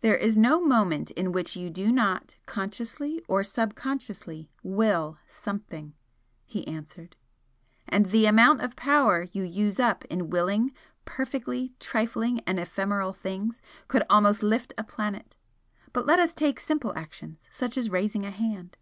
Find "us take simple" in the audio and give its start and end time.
16.18-16.96